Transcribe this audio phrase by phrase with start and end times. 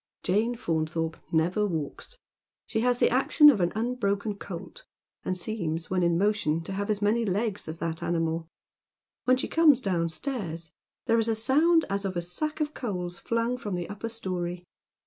[0.23, 2.17] Jane Faunthorpe never walks.
[2.65, 4.83] She has the action of an unbroken colt,
[5.23, 8.47] and seems, when in motion, to have as many legs as that animal.
[9.25, 10.71] When she comes downstairs
[11.05, 14.09] there is a sound as of a sack of coals flung fi om the upper
[14.09, 14.65] story.